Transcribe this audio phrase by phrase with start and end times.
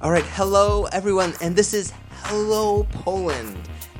[0.00, 1.92] All right, hello everyone, and this is
[2.22, 3.58] Hello Poland.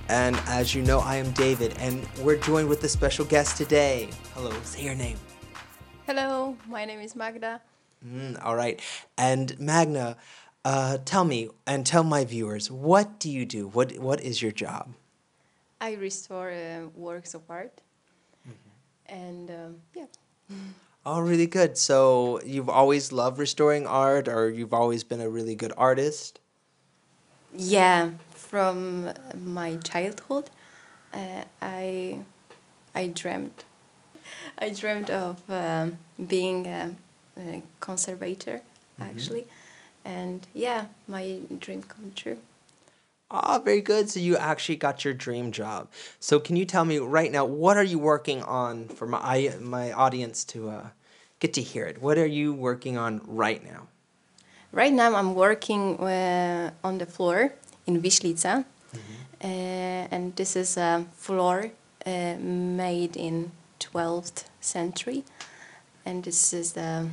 [0.08, 4.08] And as you know, I am David, and we're joined with a special guest today.
[4.32, 5.18] Hello, say your name.
[6.06, 7.60] Hello, my name is Magda.
[8.06, 8.80] Mm, all right,
[9.16, 10.16] and Magda,
[10.64, 13.66] uh, tell me and tell my viewers, what do you do?
[13.66, 14.94] What What is your job?
[15.80, 17.80] I restore uh, works of art.
[19.06, 20.06] And um, yeah,
[21.10, 21.78] Oh, really good.
[21.78, 26.38] So you've always loved restoring art, or you've always been a really good artist?
[27.54, 30.50] yeah, from my childhood,
[31.12, 32.20] uh, I
[32.94, 33.64] I dreamt
[34.58, 36.94] I dreamt of um, being a,
[37.38, 38.62] a conservator
[39.00, 39.46] actually,
[40.04, 42.38] and yeah, my dream come true.
[43.30, 44.08] Ah, very good.
[44.08, 45.88] So you actually got your dream job.
[46.18, 49.92] So can you tell me right now, what are you working on for my my
[49.92, 50.86] audience to uh,
[51.40, 52.00] get to hear it?
[52.02, 53.88] What are you working on right now?
[54.72, 57.52] Right now, I'm working uh, on the floor
[57.86, 58.64] in Wiślica,
[59.42, 59.46] uh,
[60.10, 61.70] and this is a floor
[62.06, 65.24] uh, made in 12th century,
[66.04, 67.08] and this is the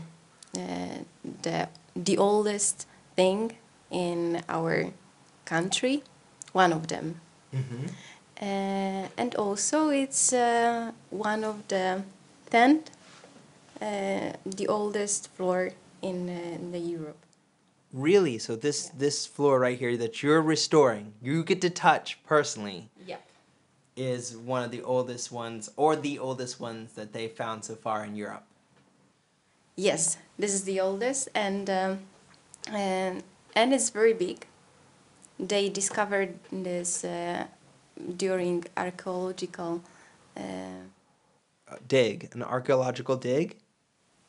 [0.57, 0.97] uh,
[1.43, 3.53] the the oldest thing
[3.89, 4.91] in our
[5.45, 6.03] country,
[6.53, 7.21] one of them,
[8.41, 12.03] uh, and also it's uh, one of the
[12.51, 12.77] uh,
[13.79, 17.17] the oldest floor in uh, the Europe.
[17.93, 18.37] Really?
[18.39, 23.21] So this this floor right here that you're restoring, you get to touch personally, Yep.
[23.95, 28.03] is one of the oldest ones, or the oldest ones that they found so far
[28.03, 28.43] in Europe.
[29.77, 31.99] Yes, this is the oldest, and um,
[32.71, 33.23] and
[33.55, 34.45] and it's very big.
[35.39, 37.45] They discovered this uh,
[38.17, 39.81] during archaeological.
[40.37, 40.91] Uh,
[41.67, 43.55] Uh, dig, an archaeological dig.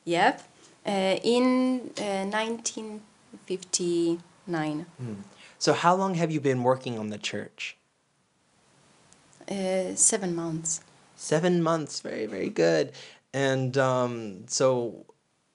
[0.06, 0.40] Yep,
[0.86, 4.86] uh, in uh, 1959.
[5.58, 7.76] So how long have you been working on the church?
[9.50, 10.80] Uh, seven months.
[11.16, 12.92] Seven months, very, very good.
[13.32, 15.04] And um, so,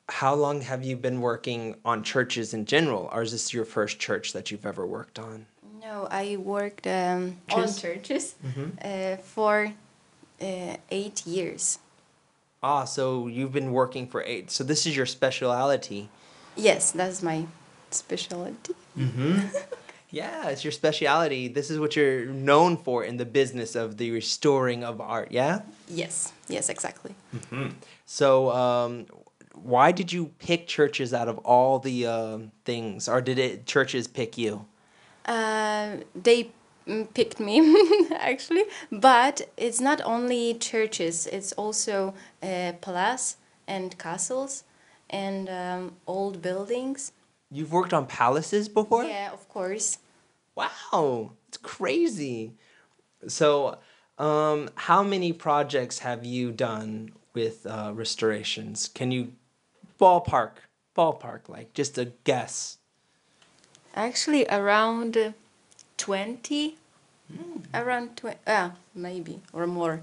[0.09, 3.09] how long have you been working on churches in general?
[3.11, 5.45] Or is this your first church that you've ever worked on?
[5.81, 7.81] No, I worked um, on Churches?
[7.81, 8.72] churches Mhm.
[8.84, 9.73] uh, for
[10.41, 11.79] uh, eight years.
[12.63, 14.51] Ah, so you've been working for eight.
[14.51, 16.09] So, this is your speciality.
[16.55, 17.47] Yes, that's my
[17.89, 18.75] specialty.
[18.97, 19.47] Mm-hmm.
[20.11, 21.47] yeah, it's your speciality.
[21.47, 25.61] This is what you're known for in the business of the restoring of art, yeah?
[25.88, 27.16] Yes, yes, exactly.
[28.05, 29.07] So, um,
[29.53, 33.07] why did you pick churches out of all the um things?
[33.09, 34.66] Or did it churches pick you?
[35.25, 36.51] Uh, they
[37.13, 37.59] picked me
[38.15, 41.27] actually, but it's not only churches.
[41.27, 43.37] It's also uh, palace
[43.67, 44.63] and castles
[45.09, 47.11] and um, old buildings.
[47.51, 49.03] You've worked on palaces before?
[49.03, 49.97] Yeah, of course.
[50.55, 52.53] Wow, it's crazy.
[53.27, 53.77] So,
[54.17, 58.87] um, how many projects have you done with uh, restorations?
[58.87, 59.33] Can you
[59.99, 60.51] ballpark,
[60.95, 62.77] ballpark, like just a guess?
[63.95, 65.33] Actually, around
[66.01, 66.75] uh, twenty.
[67.73, 68.39] Around twenty.
[68.47, 70.01] Ah, maybe or more.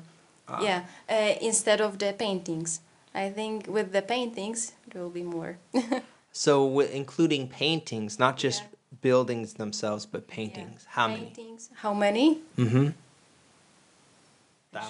[0.62, 0.84] Yeah.
[1.08, 2.80] Uh, instead of the paintings,
[3.14, 5.58] I think with the paintings there will be more.
[6.30, 8.68] So, including paintings, not just Yeah.
[9.02, 10.86] buildings themselves, but paintings.
[10.90, 11.24] How many?
[11.24, 11.70] Paintings.
[11.82, 12.40] How many?
[12.56, 12.88] Mm-hmm.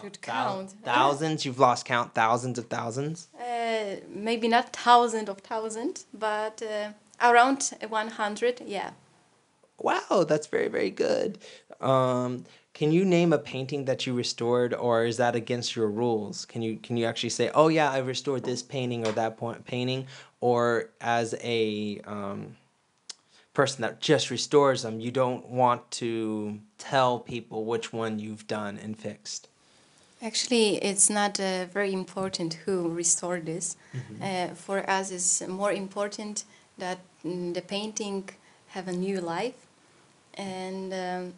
[0.01, 0.71] Should count.
[0.85, 1.47] Thousands.
[1.47, 2.13] You've lost count.
[2.15, 3.29] Thousands of thousands.
[3.41, 6.91] Uh, maybe not thousands of thousands but uh,
[7.29, 8.61] around one hundred.
[8.67, 8.91] Yeah.
[9.79, 11.39] Wow, that's very very good.
[11.81, 12.45] Um,
[12.75, 16.45] can you name a painting that you restored, or is that against your rules?
[16.45, 19.65] Can you can you actually say, oh yeah, I restored this painting or that point
[19.65, 20.07] painting,
[20.41, 22.57] or as a um,
[23.59, 28.79] person that just restores them, you don't want to tell people which one you've done
[28.79, 29.49] and fixed.
[30.23, 33.77] Actually, it's not uh, very important who restored this.
[34.23, 36.45] Uh, for us, it's more important
[36.77, 38.29] that mm, the painting
[38.69, 39.68] have a new life,
[40.39, 41.35] and um,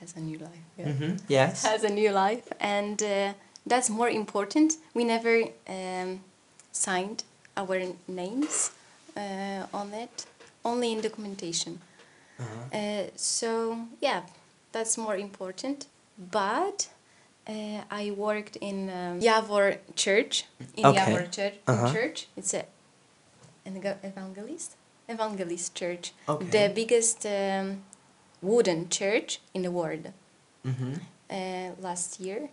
[0.00, 0.64] has a new life.
[0.78, 0.88] Yeah.
[0.88, 1.16] Mm-hmm.
[1.28, 1.64] Yes.
[1.64, 3.32] Has a new life, and uh,
[3.66, 4.74] that's more important.
[4.94, 6.20] We never um,
[6.72, 7.24] signed
[7.56, 8.70] our names
[9.16, 10.26] uh, on it,
[10.64, 11.80] only in documentation.
[12.38, 13.10] Uh -huh.
[13.16, 14.22] so yeah,
[14.72, 15.86] that's more important.
[16.16, 16.88] But
[17.48, 20.44] uh, I worked in um, Jawor Church.
[20.76, 20.98] In Okay.
[20.98, 21.92] Jawor church, Uh-huh.
[21.92, 22.64] church, it's a
[23.66, 24.76] an evangelist,
[25.08, 26.46] evangelist church, Okay.
[26.50, 27.82] the biggest um,
[28.44, 30.12] wooden church in the world.
[30.66, 30.94] Mm-hmm.
[31.30, 32.50] Uh, last year.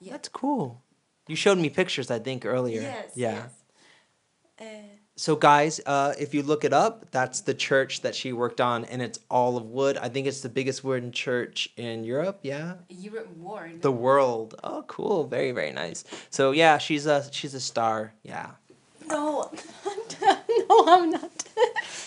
[0.00, 0.12] Yeah.
[0.12, 0.82] That's cool.
[1.28, 2.82] You showed me pictures, I think, earlier.
[2.82, 3.12] Yes.
[3.14, 3.34] Yeah.
[3.34, 3.50] Yes.
[4.60, 4.64] Uh,
[5.16, 8.84] so guys, uh, if you look it up, that's the church that she worked on,
[8.86, 9.96] and it's all of wood.
[9.96, 12.40] I think it's the biggest wooden church in Europe.
[12.42, 13.82] Yeah, Europe world.
[13.82, 14.58] the world.
[14.64, 15.24] Oh, cool.
[15.24, 16.02] Very very nice.
[16.30, 18.12] So yeah, she's a she's a star.
[18.24, 18.50] Yeah,
[19.08, 19.52] no,
[20.68, 21.44] no, I'm not.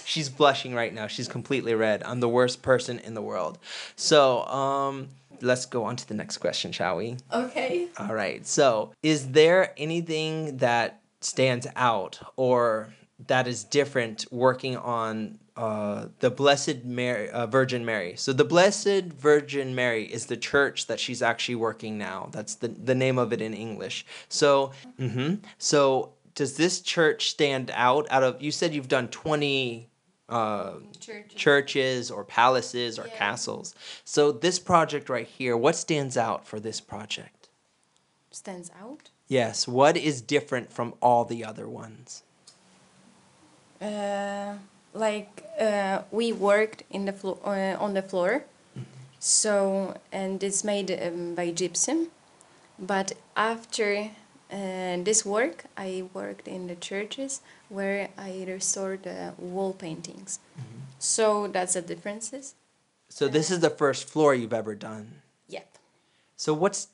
[0.06, 1.08] she's blushing right now.
[1.08, 2.04] She's completely red.
[2.04, 3.58] I'm the worst person in the world.
[3.96, 5.10] So um,
[5.42, 7.18] let's go on to the next question, shall we?
[7.34, 7.88] okay.
[7.98, 8.46] All right.
[8.46, 12.94] So, is there anything that stands out or
[13.28, 18.16] that is different working on uh, the Blessed Mary, uh, Virgin Mary?
[18.16, 22.30] So, the Blessed Virgin Mary is the church that she's actually working now.
[22.32, 24.06] That's the, the name of it in English.
[24.30, 25.36] So, mm-hmm.
[25.58, 28.06] so does this church stand out?
[28.10, 29.90] Out of you said you've done twenty.
[30.30, 31.34] Uh, Church.
[31.36, 33.16] churches or palaces or Yeah.
[33.18, 33.74] castles.
[34.04, 37.48] So this project right here, what stands out for this project?
[38.32, 39.04] stands out.
[39.30, 42.24] Yes, what is different from all the other ones?
[43.82, 44.56] Uh,
[44.94, 48.44] like uh, we worked in the floor uh, on the floor,
[49.20, 52.10] so and it's made um, by gypsum.
[52.78, 54.10] But after
[54.52, 60.40] uh, this work, I worked in the churches where I restored the wall paintings.
[61.00, 62.56] So that's the differences.
[63.10, 65.22] So this is the first floor you've ever done.
[65.48, 65.78] Yep.
[66.36, 66.88] So what's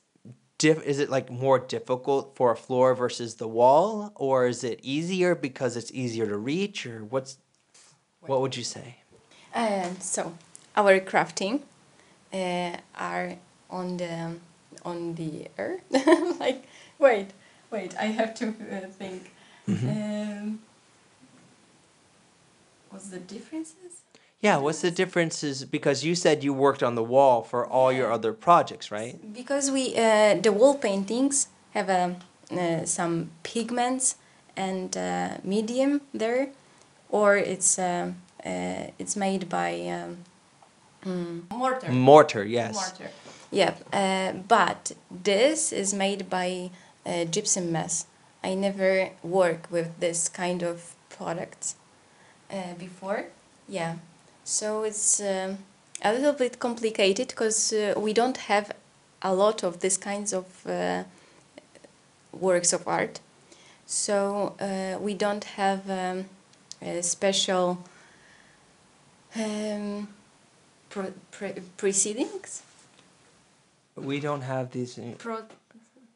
[0.58, 4.78] diff is it like more difficult for a floor versus the wall or is it
[4.82, 7.38] easier because it's easier to reach or what's
[8.20, 8.96] what would you say?
[9.52, 10.34] And so
[10.76, 11.60] our crafting
[12.32, 13.36] uh, are
[13.70, 14.36] on the
[14.84, 15.82] on the earth.
[16.40, 16.64] like
[16.98, 17.28] wait,
[17.74, 19.22] wait, I have to uh, think.
[19.66, 20.60] Um,
[22.90, 23.92] what's the differences?
[24.40, 28.12] Yeah, what's the differences because you said you worked on the wall for all your
[28.16, 29.14] other projects, right?
[29.40, 32.16] Because we uh, the wall paintings have um,
[32.50, 34.16] uh, some pigments
[34.66, 35.92] and uh, medium
[36.22, 36.42] there,
[37.08, 38.06] or it's um
[38.50, 40.10] uh, it's made by um,
[41.06, 41.90] mm, mortar.
[41.90, 42.74] Mortar, yes.
[42.74, 43.10] Mortar.
[43.50, 43.74] Yep.
[43.92, 44.92] Uh, but
[45.24, 46.70] this is made by
[47.06, 48.06] uh, gypsum mess.
[48.42, 51.76] I never work with this kind of products
[52.50, 53.26] uh, before.
[53.68, 53.96] Yeah.
[54.44, 55.58] So it's um,
[56.02, 58.72] a little bit complicated because uh, we don't have
[59.22, 61.04] a lot of these kinds of uh,
[62.32, 63.20] works of art.
[63.86, 66.26] So uh, we don't have um,
[66.82, 67.78] a special
[69.36, 70.08] um,
[70.90, 72.62] pro- pre- proceedings.
[73.96, 75.44] We don't have these uh, Pro-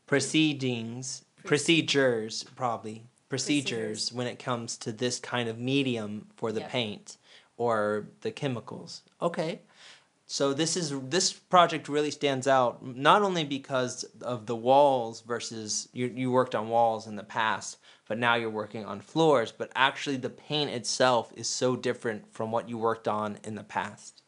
[0.09, 6.71] proceedings, procedures, probably procedures when it comes to this kind of medium for the Yep.
[6.71, 7.17] paint
[7.57, 9.03] or the chemicals.
[9.23, 9.61] Okay.
[10.27, 15.89] So this is this project really stands out not only because of the walls versus
[15.93, 17.79] you you worked on walls in the past,
[18.09, 22.51] but now you're working on floors, but actually the paint itself is so different from
[22.51, 24.23] what you worked on in the past.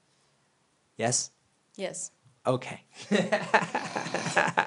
[0.96, 1.30] Yes?
[1.76, 2.10] yes.
[2.46, 2.82] Okay.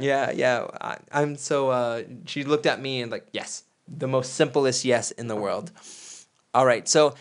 [0.00, 0.66] Yeah, yeah.
[0.80, 1.70] I, I'm so.
[1.70, 5.72] Uh, she looked at me and like, yes, the most simplest yes in the world.
[6.54, 6.88] All right.
[6.88, 7.14] So,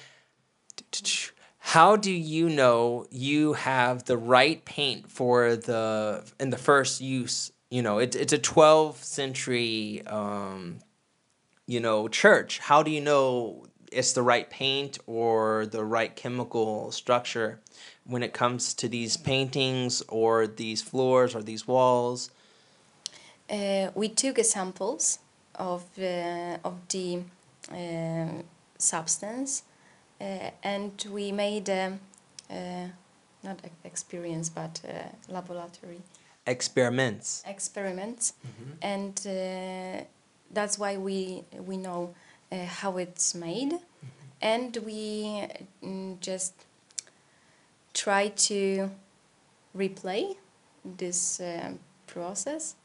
[1.59, 7.51] how do you know you have the right paint for the in the first use?
[7.69, 10.79] You know, it's it's a 12th century, um,
[11.67, 12.59] you know, church.
[12.59, 17.61] How do you know it's the right paint or the right chemical structure
[18.05, 22.31] when it comes to these paintings or these floors or these walls?
[23.49, 25.19] Uh, we took samples
[25.55, 27.21] of uh, of the
[27.71, 28.43] um
[28.77, 29.63] substance,
[30.19, 31.91] uh, and we made uh,
[33.43, 36.01] not experience but uh, laboratory.
[36.47, 37.43] Experiments.
[37.47, 38.33] experiments,
[38.81, 40.03] and uh,
[40.51, 42.13] that's why we we know
[42.51, 43.73] uh, how it's made,
[44.41, 45.47] and we
[45.83, 46.53] mm, just
[47.93, 48.89] try to
[49.75, 50.35] replay
[50.97, 52.75] this um process.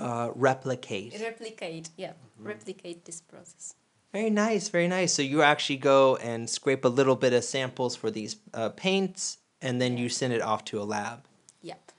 [0.00, 1.14] Uh, replicate.
[1.20, 3.74] Replicate, yeah, replicate this process.
[4.12, 5.12] Very nice, very nice.
[5.12, 9.38] So you actually go and scrape a little bit of samples for these uh, paints,
[9.60, 11.26] and then you send it off to a lab.
[11.62, 11.92] Yep.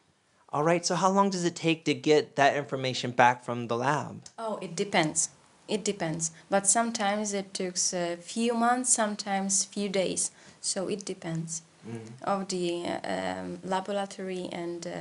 [0.49, 0.85] All right.
[0.85, 4.23] So how long does it take to get that information back from the lab?
[4.37, 5.29] Oh, it depends.
[5.67, 6.31] It depends.
[6.49, 10.31] But sometimes it takes a few months, sometimes few days.
[10.59, 11.61] So it depends
[12.23, 14.91] of the um, laboratory and uh,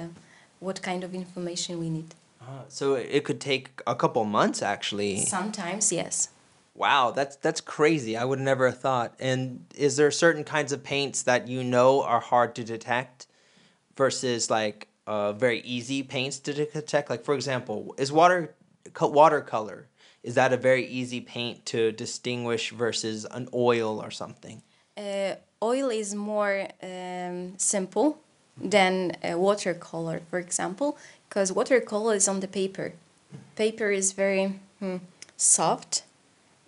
[0.61, 2.15] what kind of information we need.
[2.41, 5.19] Uh, so it could take a couple months, actually.
[5.19, 6.31] Sometimes, yes.
[6.75, 8.17] Wow, that's that's crazy.
[8.17, 9.15] I would never have thought.
[9.19, 13.27] And is there certain kinds of paints that you know are hard to detect
[13.97, 17.11] versus like uh, very easy paints to detect?
[17.11, 18.55] Like for example, is water
[19.01, 19.89] watercolor
[20.23, 24.63] is that a very easy paint to distinguish versus an oil or something?
[24.97, 28.21] Uh, oil is more um, simple
[28.61, 30.99] than uh, watercolor, for example,
[31.31, 32.93] because watercolor is on the paper.
[33.55, 34.97] Paper is very hmm,
[35.37, 36.03] soft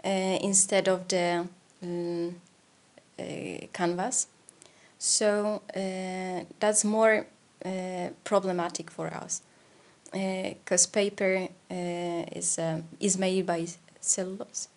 [0.04, 0.08] uh,
[0.40, 1.48] instead of the
[1.82, 2.36] um,
[3.18, 3.22] uh,
[3.72, 4.28] canvas.
[4.98, 7.26] So uh, that's more
[7.64, 9.42] uh, problematic for us
[10.12, 11.74] because paper uh,
[12.36, 13.66] is um, is made by
[14.00, 14.68] cellulose.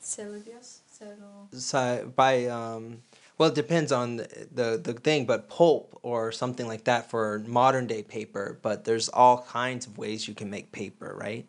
[0.00, 0.80] Cellulose.
[0.90, 1.52] Cellulose.
[1.52, 3.02] So by um,
[3.40, 7.42] well, it depends on the, the the thing, but pulp or something like that for
[7.46, 8.58] modern day paper.
[8.60, 11.46] But there's all kinds of ways you can make paper, right?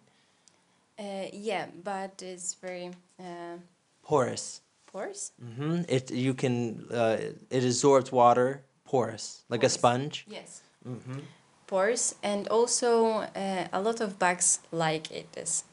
[0.98, 3.57] Uh, yeah, but it's very uh,
[4.03, 4.62] Porous.
[4.91, 5.31] porous.
[5.57, 7.17] hmm It you can uh,
[7.50, 8.62] it absorbs water.
[8.86, 9.75] Porous, like Porous.
[9.75, 10.25] a sponge.
[10.29, 10.62] Yes.
[10.83, 11.19] hmm
[11.67, 15.63] Porous, and also uh, a lot of bugs like it is.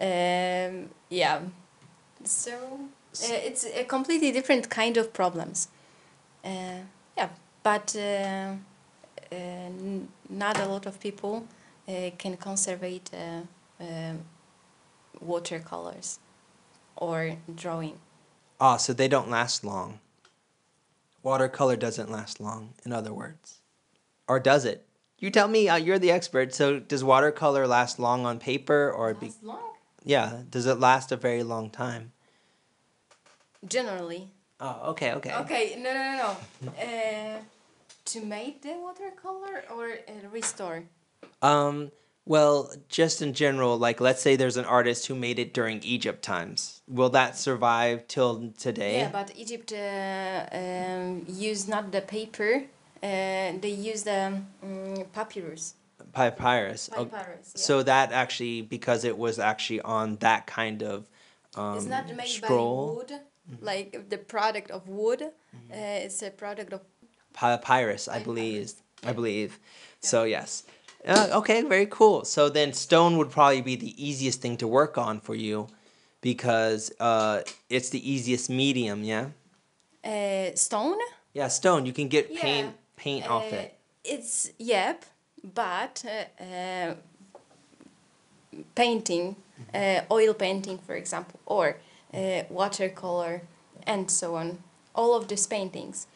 [0.00, 1.40] Um, yeah.
[2.24, 2.52] So
[3.20, 5.68] it's a completely different kind of problems.
[6.44, 6.80] Uh,
[7.16, 7.28] yeah,
[7.62, 8.54] but uh,
[9.32, 9.36] uh,
[10.28, 11.46] not a lot of people
[11.88, 14.12] uh, can conserve uh,
[15.20, 16.18] watercolors
[16.96, 17.98] or drawing.
[18.60, 20.00] Ah, so they don't last long.
[21.22, 23.60] Watercolor doesn't last long, in other words.
[24.26, 24.86] Or does it?
[25.18, 26.52] You tell me, uh, you're the expert.
[26.52, 29.62] So does watercolor last long on paper or be long?
[30.04, 32.12] Yeah, does it last a very long time?
[33.66, 34.28] Generally.
[34.60, 35.34] Oh, okay, okay.
[35.34, 36.72] Okay, no, no, no, no.
[36.80, 37.40] Uh,
[38.04, 40.84] to make the watercolor or uh, restore?
[41.40, 41.90] Um,
[42.24, 46.22] well, just in general, like let's say there's an artist who made it during Egypt
[46.22, 46.82] times.
[46.86, 48.98] Will that survive till today?
[48.98, 52.64] Yeah, but Egypt uh, um, use not the paper.
[53.02, 55.74] Uh, they use the um, papyrus.
[56.12, 56.90] Papyrus.
[56.96, 57.52] Oh, Papyrus.
[57.54, 57.60] Yeah.
[57.60, 61.08] So that actually, because it was actually on that kind of
[61.56, 62.86] um, it's not made scroll.
[62.86, 63.20] by wood,
[63.60, 65.22] like the product of wood.
[65.22, 66.80] Uh, it's a product of
[67.34, 68.72] papyrus, I believe.
[69.04, 69.58] I believe.
[70.00, 70.64] So yes.
[71.04, 72.24] Uh, okay, very cool.
[72.24, 75.66] So then stone would probably be the easiest thing to work on for you
[76.20, 79.26] because uh, it's the easiest medium, yeah?
[80.04, 80.98] uh, stone.
[81.34, 81.86] Yeah, stone.
[81.86, 82.40] You can get Yeah.
[82.40, 83.78] paint paint off Uh, it.
[84.04, 85.04] It's yep,
[85.42, 86.94] but uh, uh,
[88.74, 89.51] painting, uh,
[90.10, 91.76] oil painting, for example, or
[92.14, 93.42] uh, watercolor,
[93.86, 94.58] and so on.
[94.94, 96.06] All of these paintings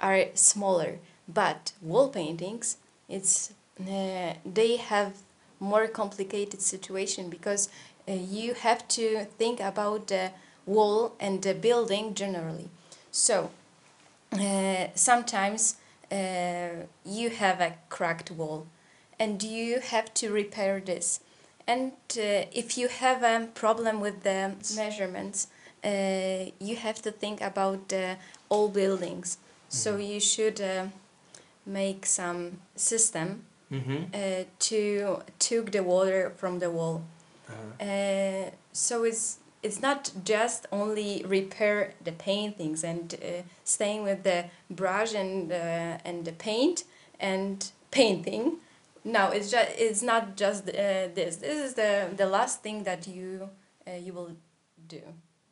[0.00, 0.98] are smaller,
[1.28, 2.76] but wall paintings,
[3.08, 5.18] it's uh, they have
[5.60, 7.68] more complicated situation because
[8.08, 10.30] uh, you have to think about the
[10.66, 12.68] wall and the building generally.
[13.10, 13.50] So
[14.32, 15.76] uh, sometimes
[16.10, 18.66] uh, you have a cracked wall
[19.18, 21.20] and you have to repair this
[21.68, 25.48] and uh, if you have a problem with the measurements
[25.84, 28.16] uh, you have to think about the
[28.48, 30.86] all buildings so you should uh,
[31.66, 33.42] make some system
[33.72, 34.04] Mm-hmm.
[34.14, 37.02] uh, to took the water from the wall
[37.48, 37.84] Uh-huh.
[37.88, 44.44] uh, so it's it's not just only repair the paintings and uh, staying with the
[44.70, 46.84] brush and uh, and the paint
[47.20, 48.44] and painting.
[49.06, 51.36] No, it's just it's not just uh, this.
[51.36, 53.48] This is the the last thing that you
[53.86, 54.32] uh, you will
[54.88, 55.00] do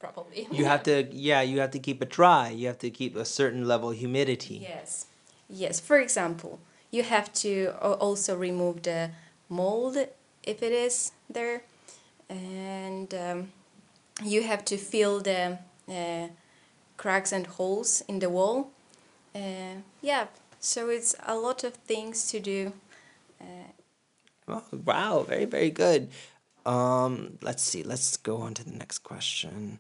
[0.00, 0.48] probably.
[0.50, 2.50] You have to, yeah, you have to keep it dry.
[2.50, 4.58] You have to keep a certain level of humidity.
[4.60, 5.06] Yes,
[5.48, 5.78] yes.
[5.78, 6.58] For example,
[6.90, 9.10] you have to also remove the
[9.48, 9.96] mold
[10.42, 11.62] if it is there,
[12.28, 13.52] and um,
[14.22, 15.58] you have to fill the
[15.88, 16.28] uh,
[16.96, 18.70] cracks and holes in the wall.
[19.34, 20.26] Uh, yeah,
[20.60, 22.72] so it's a lot of things to do.
[24.46, 26.10] Oh, wow, very, very good.
[26.66, 27.82] Um, let's see.
[27.82, 29.78] Let's go on to the next question.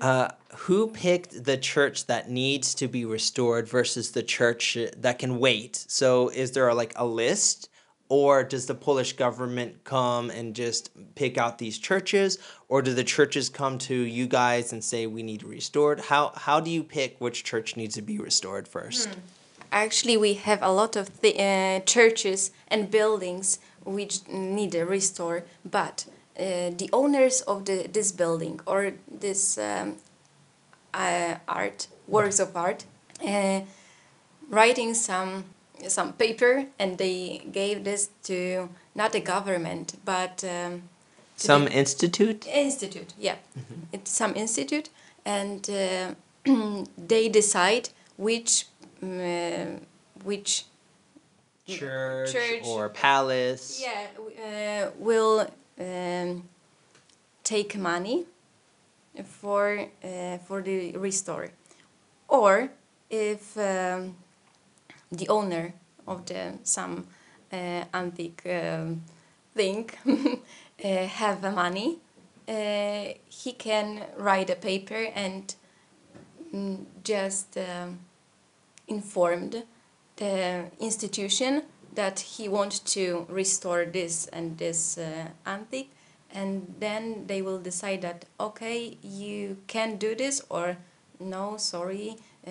[0.00, 5.38] Uh, who picked the church that needs to be restored versus the church that can
[5.38, 5.84] wait?
[5.88, 7.68] So, is there like a list,
[8.08, 13.04] or does the Polish government come and just pick out these churches, or do the
[13.04, 16.00] churches come to you guys and say we need restored?
[16.00, 19.10] How how do you pick which church needs to be restored first?
[19.72, 26.04] Actually, we have a lot of uh, churches and buildings which need a restore, but
[26.38, 29.96] uh, the owners of the this building or this um,
[30.94, 32.84] uh, art works of art,
[33.26, 33.60] uh,
[34.50, 35.44] writing some
[35.88, 40.82] some paper, and they gave this to not the government but um,
[41.36, 42.46] Some the institute.
[42.46, 43.14] institute.
[43.18, 43.36] Yeah,
[43.92, 44.90] it's some institute,
[45.24, 46.14] and uh,
[47.08, 48.66] they decide which
[50.24, 50.64] which
[51.66, 52.64] Church, Church.
[52.64, 53.82] or palace.
[53.82, 55.48] yeah uh, will
[55.80, 56.48] um,
[57.44, 58.26] take money
[59.24, 61.50] for uh, for the restore,
[62.28, 62.70] or
[63.10, 64.16] if um,
[65.10, 65.74] the owner
[66.06, 67.06] of the some
[67.52, 69.02] uh, antique um,
[69.54, 69.90] thing
[70.84, 71.98] uh, have money,
[72.48, 75.54] uh, he can write a paper and
[76.54, 77.98] mm, just um,
[78.96, 79.64] informed
[80.16, 81.62] the institution
[81.94, 85.90] that he wants to restore this and this uh, antique
[86.34, 90.76] and then they will decide that okay you can do this or
[91.20, 92.50] no sorry uh,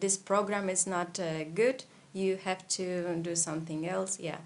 [0.00, 4.38] this program is not uh, good you have to do something else yeah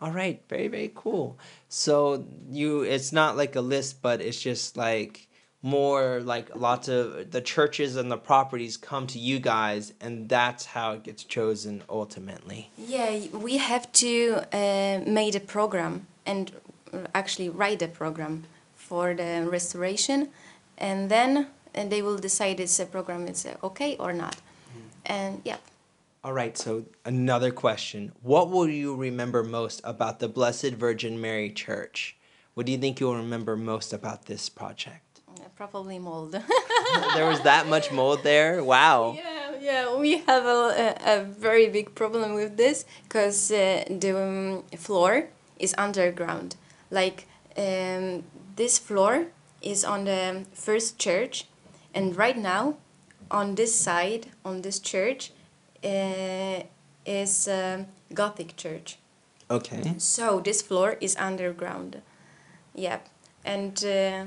[0.00, 1.38] All right, very very cool.
[1.68, 5.27] So you, it's not like a list, but it's just like
[5.62, 10.64] more like lots of the churches and the properties come to you guys, and that's
[10.66, 12.70] how it gets chosen ultimately.
[12.76, 16.52] yeah we have to uh, make a program and
[17.14, 20.28] actually write a program for the restoration
[20.78, 24.36] and then and they will decide if the program is uh, okay or not
[25.06, 25.58] and yeah
[26.24, 26.70] All right, so
[27.04, 32.16] another question: What will you remember most about the Blessed Virgin Mary Church?
[32.54, 35.07] What do you think you'll remember most about this project?
[35.58, 36.30] Probably mold
[37.16, 38.62] there was that much mold there.
[38.62, 39.16] Wow.
[39.16, 44.12] Yeah, yeah, we have a, a, a very big problem with this because uh, the
[44.16, 46.54] um, floor is underground.
[46.92, 48.22] Like um,
[48.54, 49.26] this floor
[49.60, 51.46] is on the first church,
[51.92, 52.76] and right now,
[53.28, 55.32] on this side, on this church,
[55.84, 56.62] uh,
[57.04, 58.98] is um Gothic church.
[59.50, 59.94] Okay.
[59.98, 62.00] So this floor is underground.
[62.74, 63.08] Yep,
[63.44, 64.24] and uh,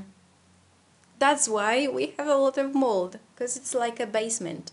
[1.21, 4.71] that's why we have a lot of mold because it's like a basement.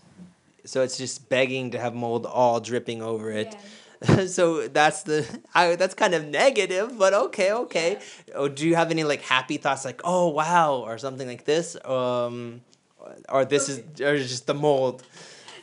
[0.65, 3.55] So it's just begging to have mold all dripping over it.
[4.27, 5.19] so that's the
[5.53, 7.99] I, that's kind of negative, but okay, okay.
[8.33, 11.77] Oh, do you have any like happy thoughts, like oh wow, or something like this,
[11.85, 12.61] um,
[13.29, 15.03] or this is or just the mold?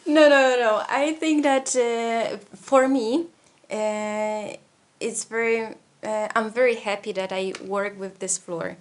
[0.06, 0.82] No, no, no, no.
[0.88, 3.26] I think that uh, for me,
[3.70, 4.54] uh,
[5.00, 5.74] it's very.
[6.04, 8.76] Uh, I'm very happy that I work with this floor.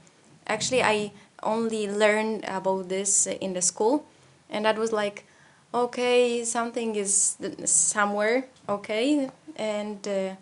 [0.46, 1.12] Actually, I
[1.44, 4.06] only learned about this in the school,
[4.50, 5.26] and that was like,
[5.74, 10.36] okay, something is somewhere okay, and uh,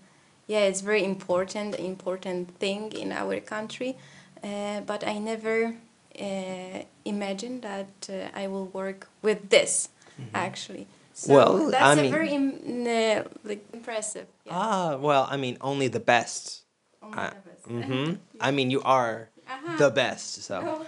[0.48, 3.96] yeah, it's very important, important thing in our country.
[4.44, 5.74] Uh, but I never
[6.20, 9.90] uh, imagined that uh, I will work with this
[10.36, 10.88] actually.
[11.14, 14.28] So Well, that's I a mean- very im- uh, like impressive.
[14.46, 14.54] Yeah.
[14.56, 16.64] Ah, well, I mean, only the best.
[17.02, 17.66] Only I, the best.
[17.88, 19.30] hmm I mean, you are.
[19.78, 20.86] The best, so.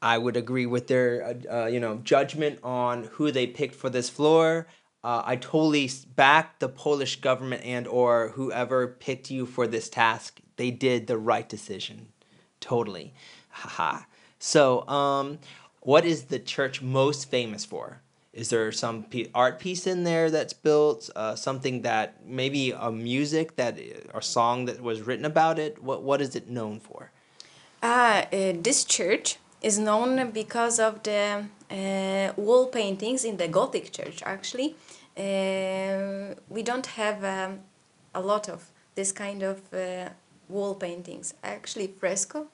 [0.00, 3.90] I would agree with their, uh, uh, you know, judgment on who they picked for
[3.90, 4.68] this floor.
[5.02, 10.40] Uh, I totally back the Polish government and or whoever picked you for this task.
[10.56, 12.08] They did the right decision,
[12.60, 13.12] totally.
[13.50, 14.04] Haha.
[14.38, 15.38] So, um,
[15.80, 18.00] what is the church most famous for?
[18.32, 21.10] Is there some art piece in there that's built?
[21.16, 23.78] Uh, something that maybe a music that
[24.14, 25.82] or song that was written about it?
[25.82, 27.10] What what is it known for?
[27.82, 33.92] Ah, uh, this church is known because of the uh, wall paintings in the Gothic
[33.92, 34.22] church.
[34.24, 34.74] Actually,
[35.16, 37.60] uh, we don't have um,
[38.14, 40.08] a lot of this kind of uh,
[40.48, 41.34] wall paintings.
[41.42, 42.46] Actually, fresco.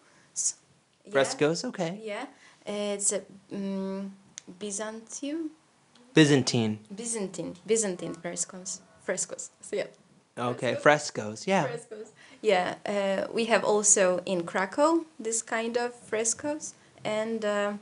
[1.04, 1.12] Yeah.
[1.12, 2.00] Frescoes, okay.
[2.02, 2.26] Yeah,
[2.66, 3.12] it's
[3.52, 4.12] um,
[4.58, 5.50] Byzantium,
[6.14, 6.78] Byzantine.
[6.94, 8.80] Byzantine, Byzantine frescoes.
[9.04, 9.50] Frescoes.
[9.60, 9.86] So, yeah.
[10.38, 11.46] Okay, frescoes.
[11.46, 11.64] Yeah.
[11.64, 12.12] Frescoes.
[12.44, 17.72] Yeah, uh, we have also in Krakow this kind of frescoes, and uh,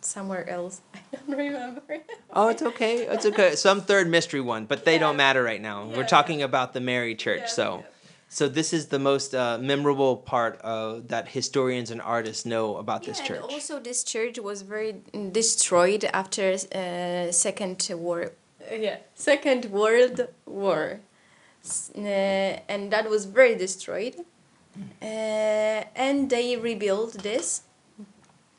[0.00, 1.98] somewhere else I don't remember.
[2.32, 3.06] Oh, it's okay.
[3.06, 3.54] It's okay.
[3.68, 5.78] Some third mystery one, but they don't matter right now.
[5.84, 7.46] Yeah, We're talking about the Mary Church.
[7.46, 7.84] Yeah, so,
[8.28, 13.04] so this is the most uh, memorable part uh, that historians and artists know about
[13.04, 13.42] this church.
[13.42, 14.96] and also this church was very
[15.30, 18.32] destroyed after uh, Second War.
[18.72, 21.00] yeah, Second World War,
[21.96, 22.00] uh,
[22.68, 24.14] and that was very destroyed.
[25.02, 27.62] Uh, and they rebuilt this.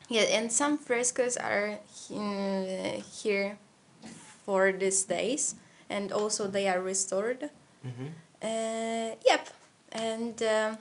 [0.08, 1.78] Yeah, and some frescoes are
[2.12, 3.58] uh, here
[4.44, 5.54] for these days,
[5.88, 7.50] and also they are restored.
[7.84, 8.10] Mhm.
[8.42, 9.48] Uh, yep,
[9.92, 10.76] and uh,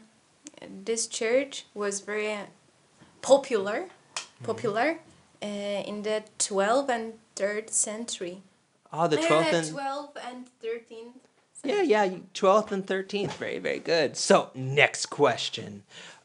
[0.84, 2.36] this church was very
[3.22, 3.86] popular,
[4.44, 5.00] popular
[5.42, 5.46] uh,
[5.92, 8.42] in the 12th and 3rd century.
[8.92, 11.29] Oh, the Uh, 12th and 12th and 13th.
[11.64, 13.34] Yeah, yeah, 12th and 13th.
[13.34, 14.16] Very, very good.
[14.18, 15.84] So, next question.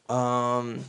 [0.09, 0.79] Um,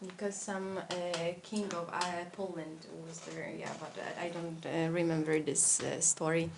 [0.00, 0.94] Because some uh,
[1.42, 6.00] king of uh, Poland was there, yeah, but I, I don't uh, remember this uh,
[6.00, 6.50] story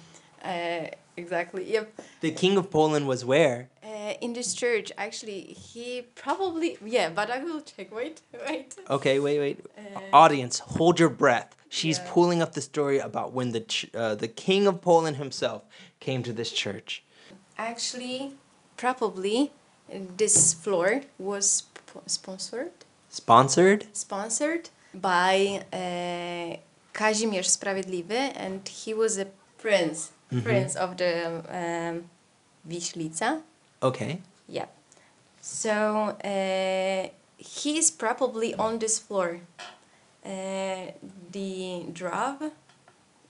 [0.44, 1.64] uh, exactly.
[1.72, 1.86] Yep,
[2.20, 3.68] the King of Poland was where?
[3.82, 5.40] uh, in this church, actually,
[5.72, 7.94] he probably yeah, but I will check.
[8.00, 8.74] Wait, wait.
[8.88, 9.58] Okay, wait, wait.
[9.78, 11.54] Uh, Audience, hold your breath.
[11.68, 12.12] She's Yeah.
[12.12, 15.62] pulling up the story about when the ch- uh, the king of Poland himself
[16.00, 17.02] came to this church.
[17.61, 18.33] Actually,
[18.79, 19.53] probably
[20.16, 22.73] this floor was sp- sponsored
[23.11, 23.85] Sponsored?
[23.92, 26.57] sponsored by uh,
[26.94, 29.27] Kazimierz Sprawiedliwy, and he was a
[29.59, 32.05] prince, prince of the um,
[32.66, 33.42] Wiślica.
[33.83, 34.20] Okay.
[34.49, 34.66] Yeah.
[35.42, 39.40] So uh, he's probably on this floor.
[40.25, 40.92] Uh,
[41.33, 42.37] the draw,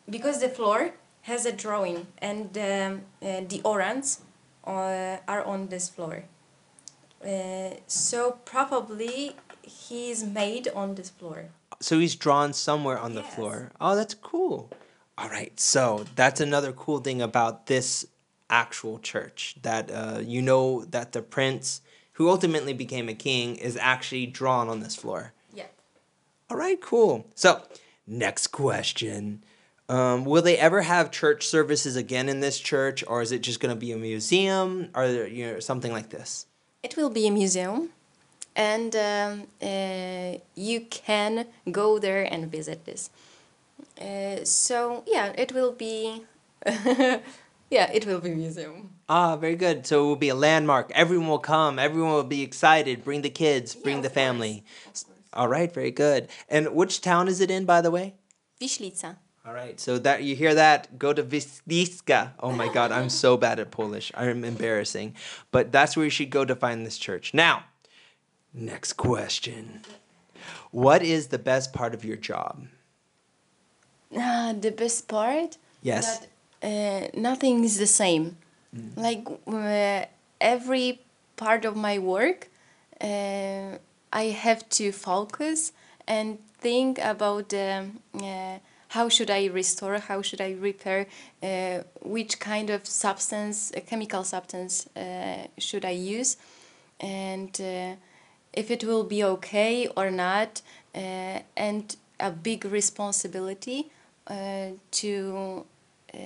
[0.09, 4.17] because the floor has a drawing, and um, uh, the orange
[4.65, 6.25] uh, are on this floor.
[7.25, 11.47] Uh, so probably he's made on this floor.
[11.81, 13.35] So he's drawn somewhere on the Yes.
[13.35, 13.73] floor.
[13.81, 14.71] Oh, that's cool.
[15.19, 15.59] All right.
[15.61, 18.07] So that's another cool thing about this
[18.49, 21.83] actual church that uh, you know that the prince
[22.15, 25.33] who ultimately became a king is actually drawn on this floor.
[25.55, 25.67] Yeah.
[26.51, 27.27] All right, cool.
[27.35, 27.63] So,
[28.07, 29.43] next question.
[29.91, 33.59] Um, will they ever have church services again in this church, or is it just
[33.59, 36.47] going to be a museum, or you know, something like this?
[36.85, 37.91] It will be a museum,
[38.55, 43.11] and um, uh, you can go there and visit this.
[44.01, 46.23] Uh, so yeah, it will be.
[46.67, 48.91] yeah, it will be museum.
[49.09, 49.89] Ah, very good.
[49.89, 50.93] So it will be a landmark.
[50.95, 51.81] Everyone will come.
[51.81, 53.05] Everyone will be excited.
[53.05, 53.75] Bring the kids.
[53.75, 54.63] Bring Yeah, the family.
[55.33, 56.29] All right, very good.
[56.49, 58.15] And which town is it in, by the way?
[58.61, 59.17] Wiślica.
[59.47, 62.33] All right, so that you hear that, go to Wisliska.
[62.41, 64.13] Oh my God, I'm so bad at Polish.
[64.15, 65.15] I'm embarrassing,
[65.51, 67.33] but that's where you should go to find this church.
[67.33, 67.65] Now,
[68.53, 69.81] next question:
[70.71, 72.67] What is the best part of your job?
[74.15, 75.57] Ah, the best part.
[75.83, 76.19] Yes.
[76.19, 76.29] That
[76.63, 78.37] uh, nothing is the same.
[78.97, 80.05] Like uh,
[80.41, 81.01] every
[81.37, 82.49] part of my work,
[83.01, 83.79] uh,
[84.13, 85.73] I have to focus
[86.07, 88.59] and think about um, uh,
[88.91, 91.07] how should I restore, how should I repair,
[91.43, 96.37] uh, which kind of substance, a chemical substance, uh, should I use,
[96.99, 97.95] and uh,
[98.53, 100.63] if it will be okay or not,
[100.95, 103.91] uh, and a big responsibility
[104.27, 105.65] uh, to
[106.13, 106.19] uh,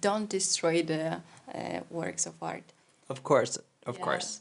[0.00, 1.20] don't destroy the
[1.54, 2.64] uh, works of art.
[3.08, 4.04] Of course, of Yeah.
[4.04, 4.40] course.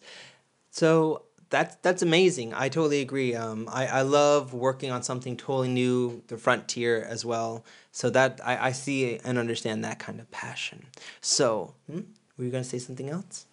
[0.72, 2.54] So that's that's amazing.
[2.54, 3.36] I totally agree.
[3.36, 7.64] Um, I I love working on something totally new, the frontier as well.
[7.92, 10.88] So that I I see and understand that kind of passion.
[11.22, 12.02] So, hmm?
[12.38, 13.46] were you gonna say something else?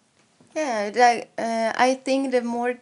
[0.55, 2.75] Yeah, like, uh, I think the more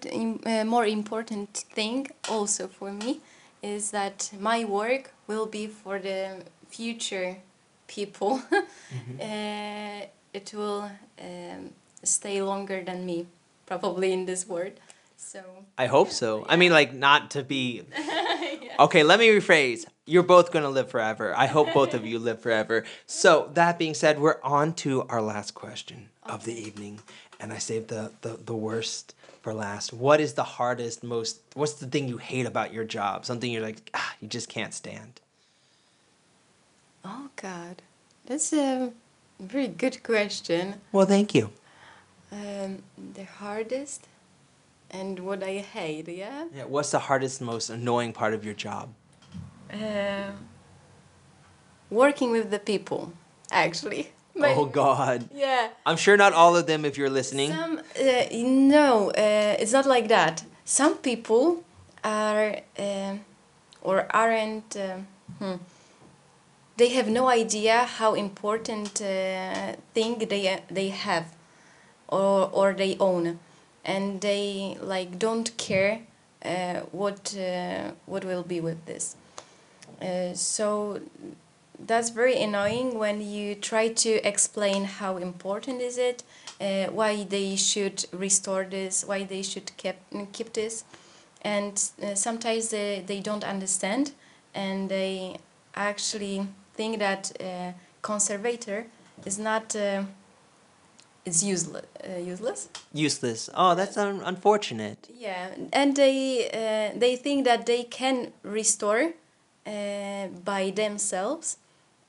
[0.46, 3.22] uh, more important thing also for me
[3.64, 7.38] is that my work will be for the future
[7.88, 8.42] people.
[9.22, 10.02] uh,
[10.34, 11.70] it will um,
[12.04, 13.26] stay longer than me,
[13.66, 14.74] probably in this world.
[15.24, 15.42] So
[15.78, 16.46] I hope so.
[16.48, 17.84] I mean, like, not to be.
[18.80, 19.86] Okay, let me rephrase.
[20.08, 21.32] You're both going to live forever.
[21.38, 22.86] I hope both of you live forever.
[23.06, 27.00] So, that being said, we're on to our last question of the evening.
[27.40, 29.94] And I saved the, the, the worst for last.
[29.94, 31.40] What is the hardest, most.
[31.54, 33.26] What's the thing you hate about your job?
[33.26, 35.22] Something you're like, ah, you just can't stand?
[37.06, 37.82] oh God,
[38.26, 38.92] that's a
[39.40, 40.76] very good question.
[40.92, 41.52] Well, thank you.
[42.32, 42.84] Um,
[43.14, 44.08] the hardest
[44.94, 46.46] and what I hate, yeah.
[46.56, 48.94] Yeah, what's the hardest, most annoying part of your job?
[49.72, 50.32] Uh,
[51.90, 53.14] working with the people,
[53.52, 54.12] actually.
[54.36, 55.30] Oh, God.
[55.32, 55.70] Yeah.
[55.86, 57.52] I'm sure not all of them if you're listening.
[57.52, 60.44] Some uh, no, uh, it's not like that.
[60.66, 61.64] Some people
[62.04, 63.18] are uh,
[63.84, 64.76] or aren't.
[64.76, 64.98] Uh,
[65.38, 65.58] hmm,
[66.78, 71.26] they have no idea how important uh, thing they they have,
[72.08, 73.38] or or they own,
[73.86, 76.02] and they like don't care
[76.44, 79.16] uh, what uh, what will be with this.
[80.02, 81.00] Uh, so
[81.80, 86.24] that's very annoying when you try to explain how important is it
[86.62, 89.96] uh, why they should restore this why they should keep,
[90.32, 90.84] keep this
[91.42, 94.12] and uh, sometimes they, they don't understand
[94.54, 95.38] and they
[95.76, 98.86] actually think that uh, conservator
[99.26, 99.76] is not
[101.26, 103.50] is useless uh, useless Useless.
[103.56, 105.08] Oh, that's un- unfortunate.
[105.28, 109.14] yeah, and they uh, they think that they can restore
[109.66, 111.58] uh, by themselves,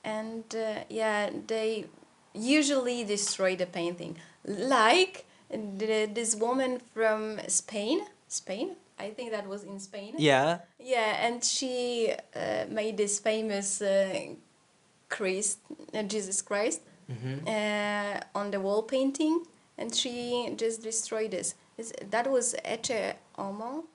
[0.03, 1.85] and uh, yeah, they
[2.33, 4.17] usually destroy the painting.
[4.45, 8.75] Like the, this woman from Spain, Spain.
[8.99, 10.13] I think that was in Spain.
[10.17, 10.59] Yeah.
[10.79, 14.35] Yeah, and she uh, made this famous uh,
[15.09, 15.59] Christ,
[15.93, 16.81] uh, Jesus Christ,
[17.47, 19.43] uh, on the wall painting,
[19.77, 21.55] and she just destroyed this.
[21.77, 23.85] Is, that was Ecce Homo.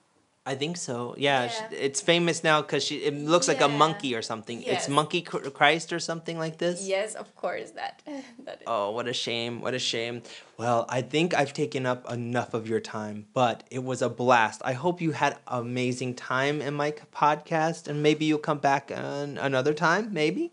[0.46, 1.14] I think so.
[1.18, 1.68] Yeah, Yeah.
[1.70, 2.96] it's famous now because she.
[3.04, 4.62] It looks like a monkey or something.
[4.62, 4.68] Yes.
[4.72, 6.86] It's Monkey Christ or something like this.
[6.88, 8.02] Yes, of course that.
[8.46, 8.66] that is.
[8.66, 9.60] Oh, what a shame.
[9.60, 10.22] What a shame.
[10.56, 14.62] Well, I think I've taken up enough of your time, but it was a blast.
[14.64, 19.36] I hope you had amazing time in my podcast and maybe you'll come back an,
[19.38, 20.52] another time, maybe.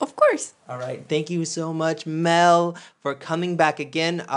[0.00, 0.54] Of course.
[0.68, 1.04] All right.
[1.08, 4.20] Thank you so much, Mel, for coming back again.
[4.20, 4.32] Uh,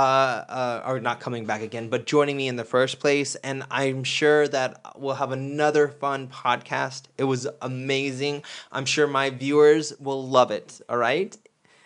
[0.50, 3.36] uh, or not coming back again, but joining me in the first place.
[3.36, 7.04] And I'm sure that we'll have another fun podcast.
[7.18, 8.44] It was amazing.
[8.72, 10.82] I'm sure my viewers will love it.
[10.90, 11.38] All right.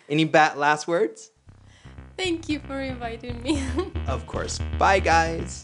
[0.08, 1.30] Any bat last words?
[2.16, 3.62] Thank you for inviting me.
[4.06, 4.58] Of course.
[4.78, 5.62] Bye, guys.